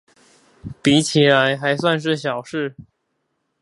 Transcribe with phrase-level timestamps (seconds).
[0.81, 2.75] 比起來還算是小事